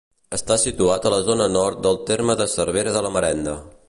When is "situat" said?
0.61-1.05